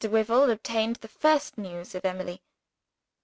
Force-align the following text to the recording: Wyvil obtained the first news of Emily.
Wyvil 0.03 0.49
obtained 0.49 0.95
the 0.95 1.07
first 1.07 1.59
news 1.59 1.93
of 1.93 2.05
Emily. 2.05 2.41